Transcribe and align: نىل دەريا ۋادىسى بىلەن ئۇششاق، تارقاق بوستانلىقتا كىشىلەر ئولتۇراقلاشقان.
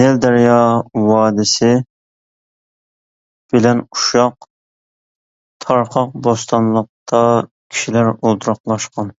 نىل 0.00 0.20
دەريا 0.24 0.52
ۋادىسى 1.06 1.70
بىلەن 3.56 3.82
ئۇششاق، 3.88 4.48
تارقاق 5.68 6.16
بوستانلىقتا 6.28 7.26
كىشىلەر 7.52 8.18
ئولتۇراقلاشقان. 8.18 9.16